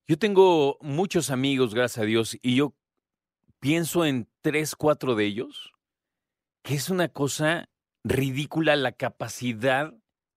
Yo 0.07 0.17
tengo 0.17 0.77
muchos 0.79 1.31
amigos, 1.31 1.75
gracias 1.75 2.03
a 2.03 2.05
Dios, 2.07 2.37
y 2.41 2.55
yo 2.55 2.73
pienso 3.59 4.05
en 4.05 4.29
tres, 4.41 4.77
cuatro 4.77 5.15
de 5.15 5.25
ellos, 5.25 5.73
que 6.63 6.75
es 6.75 6.89
una 6.89 7.09
cosa 7.09 7.67
ridícula 8.05 8.77
la 8.77 8.93
capacidad, 8.93 9.93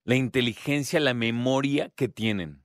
la 0.08 0.16
inteligencia, 0.16 1.00
la 1.00 1.12
memoria 1.12 1.90
que 1.90 2.08
tienen. 2.08 2.64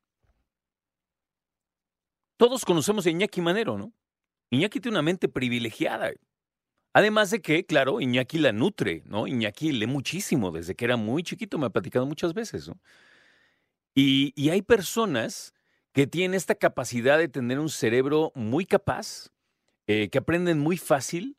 Todos 2.37 2.63
conocemos 2.63 3.05
a 3.05 3.09
Iñaki 3.09 3.41
Manero, 3.41 3.77
¿no? 3.77 3.93
Iñaki 4.49 4.79
tiene 4.79 4.95
una 4.95 5.01
mente 5.01 5.27
privilegiada. 5.27 6.13
Además 6.93 7.31
de 7.31 7.41
que, 7.41 7.65
claro, 7.65 7.99
Iñaki 7.99 8.37
la 8.37 8.53
nutre, 8.53 9.03
¿no? 9.07 9.27
Iñaki 9.27 9.73
lee 9.73 9.87
muchísimo 9.87 10.51
desde 10.51 10.73
que 10.73 10.85
era 10.85 10.95
muy 10.95 11.21
chiquito, 11.21 11.57
me 11.57 11.65
ha 11.65 11.69
platicado 11.69 12.05
muchas 12.05 12.33
veces, 12.33 12.69
¿no? 12.69 12.79
Y, 13.93 14.31
y 14.41 14.49
hay 14.51 14.61
personas 14.61 15.53
que 15.91 16.07
tienen 16.07 16.35
esta 16.35 16.55
capacidad 16.55 17.17
de 17.17 17.27
tener 17.27 17.59
un 17.59 17.69
cerebro 17.69 18.31
muy 18.35 18.65
capaz, 18.65 19.33
eh, 19.87 20.07
que 20.09 20.17
aprenden 20.17 20.59
muy 20.59 20.77
fácil, 20.77 21.35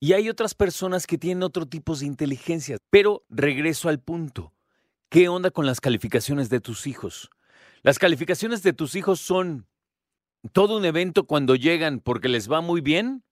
y 0.00 0.14
hay 0.14 0.30
otras 0.30 0.54
personas 0.54 1.06
que 1.06 1.18
tienen 1.18 1.42
otro 1.42 1.66
tipo 1.66 1.94
de 1.96 2.06
inteligencia. 2.06 2.78
Pero 2.88 3.26
regreso 3.28 3.90
al 3.90 4.00
punto. 4.00 4.54
¿Qué 5.10 5.28
onda 5.28 5.50
con 5.50 5.64
las 5.64 5.80
calificaciones 5.80 6.50
de 6.50 6.60
tus 6.60 6.86
hijos? 6.86 7.30
Las 7.82 7.98
calificaciones 7.98 8.62
de 8.62 8.74
tus 8.74 8.94
hijos 8.94 9.20
son 9.20 9.66
todo 10.52 10.76
un 10.76 10.84
evento 10.84 11.26
cuando 11.26 11.54
llegan 11.54 12.00
porque 12.00 12.28
les 12.28 12.50
va 12.50 12.60
muy 12.60 12.82
bien 12.82 13.24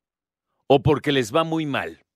o 0.68 0.82
porque 0.82 1.12
les 1.12 1.34
va 1.34 1.44
muy 1.44 1.66
mal. 1.66 2.06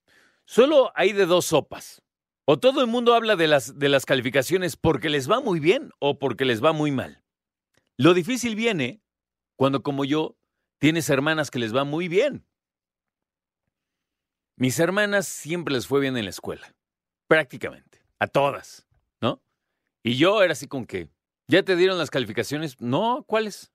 Solo 0.47 0.93
hay 0.95 1.13
de 1.13 1.27
dos 1.27 1.47
sopas. 1.47 2.03
O 2.47 2.59
todo 2.59 2.81
el 2.81 2.87
mundo 2.87 3.15
habla 3.15 3.37
de 3.37 3.49
las, 3.49 3.79
de 3.79 3.91
las 3.91 4.07
calificaciones 4.07 4.77
porque 4.77 5.11
les 5.11 5.31
va 5.31 5.41
muy 5.41 5.61
bien 5.61 5.91
o 5.99 6.19
porque 6.19 6.47
les 6.47 6.65
va 6.65 6.73
muy 6.73 6.91
mal. 6.91 7.23
Lo 7.99 8.15
difícil 8.15 8.57
viene 8.57 9.03
cuando, 9.57 9.83
como 9.83 10.07
yo, 10.07 10.39
tienes 10.79 11.11
hermanas 11.11 11.51
que 11.51 11.59
les 11.59 11.77
va 11.77 11.85
muy 11.85 12.09
bien. 12.09 12.47
Mis 14.57 14.79
hermanas 14.79 15.29
siempre 15.29 15.75
les 15.75 15.87
fue 15.87 16.01
bien 16.01 16.17
en 16.17 16.25
la 16.25 16.31
escuela, 16.31 16.75
prácticamente, 17.29 18.03
a 18.19 18.27
todas. 18.27 18.87
Y 20.03 20.17
yo 20.17 20.43
era 20.43 20.53
así 20.53 20.67
con 20.67 20.87
que, 20.87 21.09
¿ya 21.47 21.63
te 21.63 21.77
dieron 21.77 21.99
las 21.99 22.11
calificaciones? 22.11 22.81
No, 22.81 23.25
¿cuáles? 23.27 23.73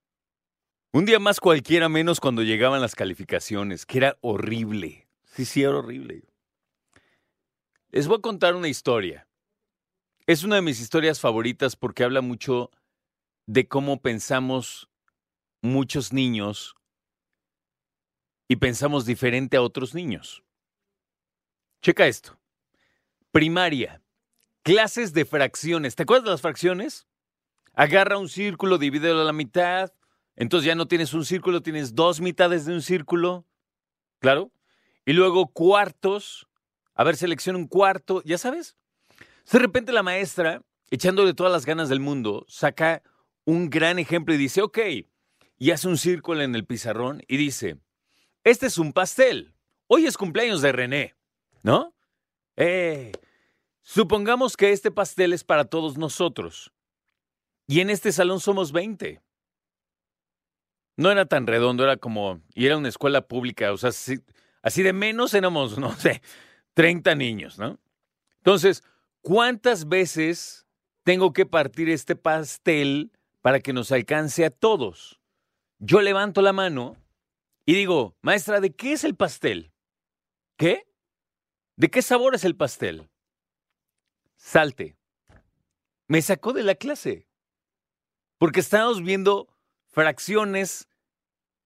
Un 0.92 1.06
día 1.06 1.20
más 1.20 1.40
cualquiera 1.40 1.90
menos 1.90 2.20
cuando 2.20 2.42
llegaban 2.42 2.82
las 2.82 2.96
calificaciones, 2.96 3.86
que 3.86 3.98
era 3.98 4.18
horrible. 4.22 5.08
Sí, 5.24 5.46
sí, 5.46 5.62
era 5.62 5.78
horrible. 5.78 6.24
Les 7.92 8.08
voy 8.08 8.18
a 8.18 8.22
contar 8.22 8.56
una 8.56 8.70
historia. 8.70 9.28
Es 10.26 10.44
una 10.44 10.56
de 10.56 10.62
mis 10.62 10.80
historias 10.80 11.20
favoritas 11.20 11.76
porque 11.76 12.04
habla 12.04 12.22
mucho 12.22 12.72
de 13.46 13.68
cómo 13.68 14.02
pensamos 14.02 14.90
muchos 15.62 16.14
niños 16.14 16.76
y 18.48 18.56
pensamos 18.56 19.06
diferente 19.06 19.58
a 19.58 19.62
otros 19.62 19.94
niños. 19.94 20.44
Checa 21.82 22.08
esto. 22.08 22.40
Primaria. 23.32 24.02
Clases 24.66 25.14
de 25.14 25.26
fracciones. 25.26 25.94
¿Te 25.96 26.02
acuerdas 26.02 26.26
de 26.26 26.32
las 26.32 26.42
fracciones? 26.42 27.06
Agarra 27.76 28.18
un 28.18 28.28
círculo, 28.28 28.80
divídelo 28.80 29.22
a 29.22 29.24
la 29.24 29.32
mitad. 29.32 29.94
Entonces 30.36 30.66
ya 30.66 30.74
no 30.74 30.88
tienes 30.88 31.14
un 31.14 31.24
círculo, 31.24 31.62
tienes 31.62 31.94
dos 31.94 32.20
mitades 32.20 32.66
de 32.66 32.74
un 32.74 32.82
círculo. 32.82 33.46
Claro. 34.18 34.52
Y 35.06 35.14
luego 35.14 35.50
cuartos. 35.50 36.48
A 36.96 37.04
ver, 37.04 37.16
selecciona 37.16 37.60
un 37.60 37.68
cuarto. 37.68 38.24
¿Ya 38.26 38.40
sabes? 38.40 38.76
De 39.52 39.60
repente 39.60 39.92
la 39.92 40.02
maestra, 40.02 40.64
echándole 40.90 41.36
todas 41.36 41.54
las 41.54 41.68
ganas 41.68 41.88
del 41.88 42.00
mundo, 42.00 42.44
saca 42.50 43.04
un 43.44 43.70
gran 43.70 44.00
ejemplo 44.00 44.34
y 44.34 44.38
dice, 44.38 44.64
ok, 44.64 44.80
y 45.60 45.70
hace 45.70 45.88
un 45.88 46.00
círculo 46.00 46.42
en 46.42 46.56
el 46.56 46.66
pizarrón 46.66 47.22
y 47.28 47.38
dice, 47.38 47.78
este 48.44 48.66
es 48.66 48.80
un 48.80 48.94
pastel. 48.94 49.54
Hoy 49.86 50.08
es 50.08 50.18
cumpleaños 50.18 50.64
de 50.64 50.72
René. 50.72 51.16
¿No? 51.62 51.94
Eh, 52.56 53.12
supongamos 53.86 54.58
que 54.58 54.72
este 54.72 54.92
pastel 54.92 55.32
es 55.32 55.44
para 55.44 55.64
todos 55.64 55.98
nosotros. 55.98 56.74
Y 57.68 57.80
en 57.80 57.90
este 57.90 58.12
salón 58.12 58.40
somos 58.40 58.72
20. 58.72 59.22
No 60.98 61.12
era 61.12 61.26
tan 61.26 61.46
redondo, 61.48 61.84
era 61.84 61.98
como, 61.98 62.42
y 62.54 62.66
era 62.66 62.78
una 62.78 62.90
escuela 62.90 63.28
pública, 63.28 63.72
o 63.72 63.78
sea, 63.78 63.90
así, 63.90 64.20
así 64.62 64.82
de 64.82 64.94
menos 64.94 65.34
éramos, 65.34 65.78
no 65.80 65.96
sé, 65.96 66.22
30 66.74 67.16
niños, 67.16 67.60
¿no? 67.60 67.80
Entonces, 68.38 68.84
¿cuántas 69.22 69.88
veces 69.88 70.66
tengo 71.04 71.32
que 71.32 71.46
partir 71.46 71.90
este 71.90 72.16
pastel 72.16 73.12
para 73.42 73.60
que 73.60 73.74
nos 73.74 73.92
alcance 73.92 74.46
a 74.46 74.50
todos? 74.50 75.22
Yo 75.80 76.02
levanto 76.02 76.42
la 76.42 76.54
mano 76.54 76.98
y 77.66 77.76
digo, 77.76 78.16
maestra, 78.22 78.62
¿de 78.62 78.74
qué 78.74 78.94
es 78.94 79.04
el 79.04 79.16
pastel? 79.16 79.74
¿Qué? 80.58 80.88
¿De 81.76 81.90
qué 81.90 82.02
sabor 82.02 82.36
es 82.36 82.46
el 82.46 82.56
pastel? 82.56 83.10
Salte. 84.36 84.98
Me 86.08 86.22
sacó 86.22 86.54
de 86.54 86.64
la 86.64 86.76
clase. 86.76 87.28
Porque 88.38 88.60
estábamos 88.60 89.02
viendo 89.02 89.48
fracciones, 89.88 90.88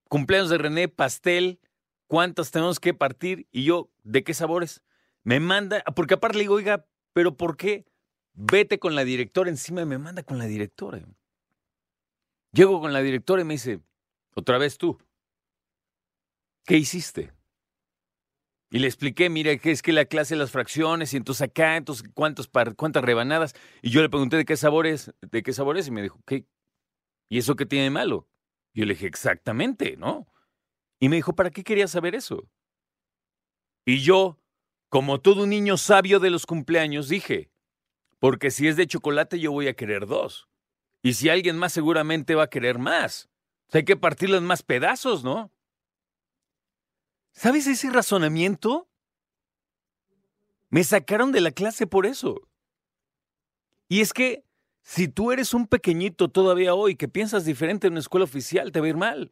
cumpleaños 0.07 0.50
de 0.50 0.57
René, 0.57 0.88
pastel, 0.88 1.60
cuántas 2.07 2.51
tenemos 2.51 2.80
que 2.80 2.94
partir 2.94 3.48
y 3.51 3.63
yo, 3.63 3.89
¿de 4.04 4.24
qué 4.24 4.33
sabores? 4.33 4.83
Me 5.24 5.39
manda, 5.39 5.83
porque 5.95 6.16
aparte 6.16 6.38
le 6.38 6.44
digo, 6.44 6.56
oiga, 6.56 6.86
¿pero 7.13 7.38
por 7.38 7.57
qué? 7.57 7.86
Vete 8.33 8.80
con 8.80 8.95
la 8.95 9.04
directora 9.04 9.50
encima 9.50 9.83
me 9.86 9.98
manda 9.98 10.24
con 10.24 10.38
la 10.38 10.45
directora. 10.45 11.01
Llego 12.51 12.80
con 12.80 12.94
la 12.94 13.01
directora 13.01 13.42
y 13.42 13.45
me 13.45 13.56
dice, 13.56 13.81
otra 14.33 14.57
vez 14.57 14.77
tú, 14.77 14.98
¿qué 16.66 16.77
hiciste? 16.77 17.33
Y 18.71 18.80
le 18.80 18.88
expliqué, 18.88 19.30
mira, 19.30 19.57
que 19.57 19.71
es 19.71 19.81
que 19.81 19.92
la 19.94 20.06
clase 20.06 20.36
de 20.36 20.39
las 20.39 20.51
fracciones, 20.51 21.13
y 21.13 21.18
entonces 21.18 21.42
acá, 21.42 21.75
entonces 21.75 22.07
cuántos 22.13 22.48
cuántas 22.48 23.04
rebanadas. 23.04 23.56
Y 23.81 23.89
yo 23.89 24.01
le 24.01 24.10
pregunté 24.10 24.38
de 24.38 24.45
qué 24.45 24.57
sabores, 24.57 25.12
de 25.21 25.42
qué 25.42 25.54
sabores, 25.54 25.88
y 25.88 25.92
me 25.92 26.04
dijo, 26.04 26.21
¿qué? 26.27 26.45
¿Y 27.30 27.39
eso 27.39 27.56
qué 27.56 27.66
tiene 27.66 27.86
de 27.86 27.89
malo? 27.89 28.27
Yo 28.74 28.86
le 28.86 28.94
dije, 28.94 29.07
exactamente, 29.07 29.98
¿no? 29.98 30.27
Y 31.00 31.10
me 31.10 31.16
dijo, 31.16 31.33
¿para 31.33 31.50
qué 31.50 31.63
quería 31.63 31.88
saber 31.88 32.13
eso? 32.13 32.48
Y 33.86 34.01
yo, 34.01 34.39
como 34.89 35.19
todo 35.19 35.44
un 35.44 35.50
niño 35.50 35.77
sabio 35.77 36.19
de 36.19 36.30
los 36.30 36.45
cumpleaños, 36.45 37.10
dije, 37.10 37.51
porque 38.19 38.51
si 38.51 38.68
es 38.68 38.75
de 38.75 38.86
chocolate 38.86 39.39
yo 39.39 39.51
voy 39.51 39.68
a 39.68 39.75
querer 39.75 40.06
dos. 40.06 40.48
Y 41.01 41.13
si 41.13 41.30
alguien 41.30 41.57
más 41.57 41.74
seguramente 41.74 42.36
va 42.36 42.44
a 42.44 42.50
querer 42.50 42.77
más. 42.77 43.30
O 43.68 43.71
sea, 43.71 43.80
hay 43.80 43.86
que 43.86 43.98
partirlo 43.98 44.38
en 44.38 44.45
más 44.45 44.62
pedazos, 44.62 45.24
¿no? 45.24 45.51
¿Sabes 47.40 47.68
ese 47.68 47.90
razonamiento? 47.90 48.90
Me 50.70 50.84
sacaron 50.84 51.32
de 51.32 51.40
la 51.40 51.52
clase 51.52 51.88
por 51.88 52.06
eso. 52.06 52.42
Y 53.88 54.02
es 54.02 54.12
que 54.12 54.44
si 54.82 55.08
tú 55.08 55.32
eres 55.32 55.54
un 55.54 55.66
pequeñito 55.66 56.28
todavía 56.28 56.74
hoy 56.74 56.98
que 56.98 57.08
piensas 57.08 57.46
diferente 57.46 57.88
en 57.88 57.94
una 57.94 58.02
escuela 58.02 58.26
oficial, 58.26 58.74
te 58.74 58.82
va 58.82 58.88
a 58.88 58.90
ir 58.90 58.98
mal. 58.98 59.32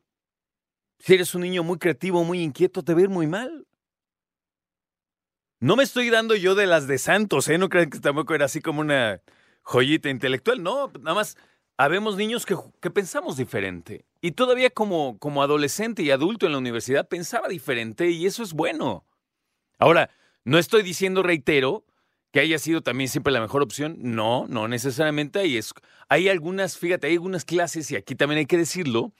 Si 0.99 1.15
eres 1.15 1.35
un 1.35 1.41
niño 1.41 1.63
muy 1.63 1.79
creativo, 1.79 2.23
muy 2.23 2.39
inquieto, 2.39 2.81
te 2.81 2.93
va 2.93 3.01
a 3.01 3.03
ir 3.03 3.09
muy 3.09 3.27
mal. 3.27 3.67
No 5.59 5.75
me 5.75 5.83
estoy 5.83 6.09
dando 6.09 6.33
yo 6.33 6.55
de 6.55 6.65
las 6.65 6.87
de 6.87 6.99
santos, 6.99 7.49
¿eh? 7.49 7.57
No 7.57 7.67
crean 7.67 7.89
que 7.89 7.99
tampoco 7.99 8.33
era 8.33 8.45
así 8.45 8.61
como 8.61 8.79
una 8.79 9.21
joyita 9.63 10.09
intelectual. 10.09 10.63
No, 10.63 10.93
nada 11.01 11.13
más 11.13 11.35
habemos 11.77 12.17
niños 12.17 12.45
que, 12.45 12.89
pensamos 12.89 13.37
diferente. 13.37 14.05
Y 14.19 14.31
todavía 14.31 14.71
como, 14.71 15.17
adolescente 15.41 16.01
y 16.01 16.11
adulto 16.11 16.47
en 16.47 16.51
la 16.51 16.57
universidad 16.57 17.07
pensaba 17.07 17.47
diferente 17.47 18.09
y 18.09 18.25
eso 18.25 18.43
es 18.43 18.53
bueno. 18.53 19.05
Ahora, 19.77 20.09
no 20.43 20.57
estoy 20.57 20.81
diciendo, 20.81 21.21
reitero, 21.21 21.85
que 22.31 22.39
haya 22.39 22.57
sido 22.57 22.81
también 22.81 23.09
siempre 23.09 23.31
la 23.31 23.41
mejor 23.41 23.61
opción. 23.61 23.95
No, 23.99 24.47
no 24.47 24.67
necesariamente. 24.67 25.39
Hay, 25.39 25.59
hay 26.09 26.29
algunas, 26.29 26.77
fíjate, 26.77 27.07
hay 27.07 27.13
algunas 27.13 27.45
clases, 27.45 27.89
y 27.91 27.95
aquí 27.95 28.15
también 28.15 28.39
hay 28.39 28.45
que 28.47 28.57
decirlo, 28.57 29.13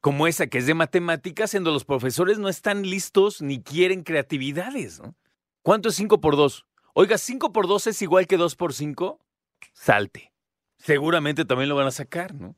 como 0.00 0.28
esa 0.28 0.46
que 0.46 0.58
es 0.58 0.66
de 0.66 0.74
matemáticas, 0.74 1.54
en 1.54 1.64
donde 1.64 1.74
los 1.74 1.84
profesores 1.84 2.38
no 2.38 2.48
están 2.48 2.82
listos 2.82 3.42
ni 3.42 3.60
quieren 3.60 4.04
creatividades. 4.04 5.02
¿Cuánto 5.62 5.88
es 5.88 5.96
5 5.96 6.20
por 6.20 6.36
2? 6.36 6.66
Oiga, 6.94 7.18
5 7.18 7.52
por 7.52 7.66
2 7.66 7.88
es 7.88 8.02
igual 8.02 8.28
que 8.28 8.36
2 8.36 8.54
por 8.54 8.72
5. 8.72 9.18
Salte. 9.72 10.35
Seguramente 10.78 11.44
también 11.44 11.68
lo 11.68 11.76
van 11.76 11.86
a 11.86 11.92
sacar, 11.92 12.34
¿no? 12.34 12.54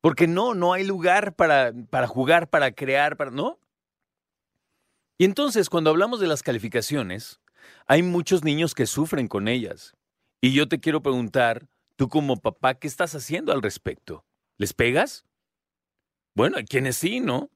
Porque 0.00 0.26
no, 0.26 0.54
no 0.54 0.72
hay 0.72 0.84
lugar 0.84 1.34
para, 1.34 1.72
para 1.90 2.06
jugar, 2.06 2.48
para 2.48 2.72
crear, 2.72 3.16
para. 3.16 3.30
¿No? 3.30 3.58
Y 5.18 5.24
entonces, 5.24 5.68
cuando 5.68 5.90
hablamos 5.90 6.20
de 6.20 6.28
las 6.28 6.42
calificaciones, 6.44 7.40
hay 7.86 8.02
muchos 8.02 8.44
niños 8.44 8.74
que 8.74 8.86
sufren 8.86 9.26
con 9.26 9.48
ellas. 9.48 9.96
Y 10.40 10.52
yo 10.52 10.68
te 10.68 10.78
quiero 10.78 11.02
preguntar, 11.02 11.66
tú 11.96 12.08
como 12.08 12.36
papá, 12.36 12.74
¿qué 12.74 12.86
estás 12.86 13.16
haciendo 13.16 13.52
al 13.52 13.62
respecto? 13.62 14.24
¿Les 14.56 14.72
pegas? 14.72 15.26
Bueno, 16.36 16.58
hay 16.58 16.64
quienes 16.64 16.96
sí, 16.96 17.18
¿no? 17.18 17.50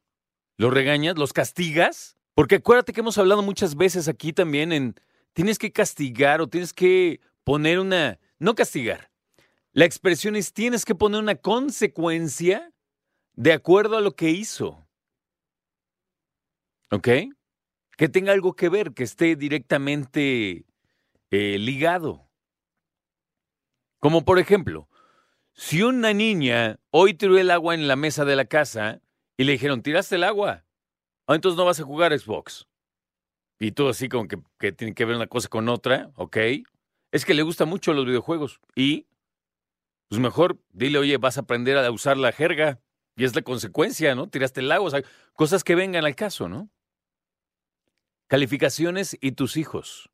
¿Los 0.56 0.74
regañas? 0.74 1.16
¿Los 1.16 1.32
castigas? 1.32 2.16
Porque 2.34 2.56
acuérdate 2.56 2.92
que 2.92 3.00
hemos 3.00 3.18
hablado 3.18 3.42
muchas 3.42 3.76
veces 3.76 4.08
aquí 4.08 4.32
también 4.32 4.72
en, 4.72 4.96
tienes 5.32 5.58
que 5.58 5.70
castigar 5.70 6.40
o 6.40 6.48
tienes 6.48 6.72
que 6.72 7.20
poner 7.44 7.78
una, 7.78 8.18
no 8.40 8.56
castigar. 8.56 9.11
La 9.72 9.84
expresión 9.84 10.36
es 10.36 10.52
tienes 10.52 10.84
que 10.84 10.94
poner 10.94 11.20
una 11.20 11.36
consecuencia 11.36 12.72
de 13.34 13.52
acuerdo 13.52 13.96
a 13.96 14.00
lo 14.00 14.14
que 14.14 14.30
hizo. 14.30 14.86
¿Ok? 16.90 17.08
Que 17.96 18.08
tenga 18.08 18.32
algo 18.32 18.54
que 18.54 18.68
ver, 18.68 18.92
que 18.92 19.04
esté 19.04 19.36
directamente 19.36 20.66
eh, 21.30 21.58
ligado. 21.58 22.28
Como 23.98 24.24
por 24.24 24.38
ejemplo, 24.38 24.88
si 25.54 25.82
una 25.82 26.12
niña 26.12 26.78
hoy 26.90 27.14
tiró 27.14 27.38
el 27.38 27.50
agua 27.50 27.74
en 27.74 27.88
la 27.88 27.96
mesa 27.96 28.24
de 28.24 28.36
la 28.36 28.44
casa 28.44 29.00
y 29.36 29.44
le 29.44 29.52
dijeron, 29.52 29.82
tiraste 29.82 30.16
el 30.16 30.24
agua, 30.24 30.64
Ah, 31.26 31.36
entonces 31.36 31.56
no 31.56 31.64
vas 31.64 31.80
a 31.80 31.84
jugar 31.84 32.18
Xbox. 32.18 32.66
Y 33.58 33.72
todo 33.72 33.90
así 33.90 34.08
como 34.08 34.26
que, 34.26 34.72
tiene 34.72 34.94
que 34.94 35.04
ver 35.04 35.16
una 35.16 35.28
cosa 35.28 35.48
con 35.48 35.68
otra, 35.68 36.10
¿ok? 36.16 36.36
Es 37.12 37.24
que 37.24 37.34
le 37.34 37.42
gustan 37.42 37.68
mucho 37.68 37.92
los 37.92 38.04
videojuegos. 38.04 38.60
Y, 38.74 39.06
pues 40.12 40.20
mejor 40.20 40.58
dile, 40.74 40.98
oye, 40.98 41.16
vas 41.16 41.38
a 41.38 41.40
aprender 41.40 41.78
a 41.78 41.90
usar 41.90 42.18
la 42.18 42.32
jerga. 42.32 42.82
Y 43.16 43.24
es 43.24 43.34
la 43.34 43.40
consecuencia, 43.40 44.14
¿no? 44.14 44.28
Tiraste 44.28 44.60
el 44.60 44.68
lago, 44.68 44.84
o 44.84 44.90
sea, 44.90 45.02
cosas 45.32 45.64
que 45.64 45.74
vengan 45.74 46.04
al 46.04 46.14
caso, 46.14 46.50
¿no? 46.50 46.68
Calificaciones 48.26 49.16
y 49.22 49.32
tus 49.32 49.56
hijos. 49.56 50.10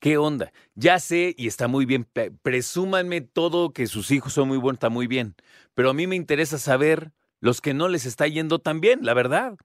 ¿Qué 0.00 0.16
onda? 0.16 0.54
Ya 0.74 0.98
sé 1.00 1.34
y 1.36 1.48
está 1.48 1.68
muy 1.68 1.84
bien. 1.84 2.08
Presúmanme 2.40 3.20
todo 3.20 3.74
que 3.74 3.86
sus 3.86 4.10
hijos 4.10 4.32
son 4.32 4.48
muy 4.48 4.56
buenos, 4.56 4.76
está 4.76 4.88
muy 4.88 5.06
bien. 5.06 5.34
Pero 5.74 5.90
a 5.90 5.92
mí 5.92 6.06
me 6.06 6.16
interesa 6.16 6.56
saber 6.56 7.12
los 7.40 7.60
que 7.60 7.74
no 7.74 7.88
les 7.88 8.06
está 8.06 8.26
yendo 8.26 8.58
tan 8.58 8.80
bien, 8.80 9.00
la 9.02 9.12
verdad. 9.12 9.58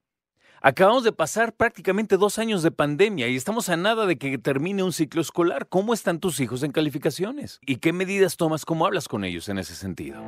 Acabamos 0.64 1.04
de 1.04 1.12
pasar 1.12 1.54
prácticamente 1.54 2.18
dos 2.18 2.38
años 2.38 2.62
de 2.62 2.70
pandemia 2.70 3.28
y 3.28 3.36
estamos 3.36 3.70
a 3.70 3.78
nada 3.78 4.06
de 4.06 4.20
que 4.20 4.38
termine 4.38 4.84
un 4.84 4.94
ciclo 4.94 5.20
escolar. 5.20 5.66
¿Cómo 5.68 5.92
están 5.92 6.20
tus 6.20 6.40
hijos 6.40 6.62
en 6.62 6.72
calificaciones? 6.72 7.60
¿Y 7.66 7.78
qué 7.78 7.94
medidas 7.94 8.38
tomas? 8.38 8.64
¿Cómo 8.64 8.86
hablas 8.86 9.08
con 9.08 9.24
ellos 9.24 9.50
en 9.50 9.58
ese 9.58 9.74
sentido? 9.74 10.22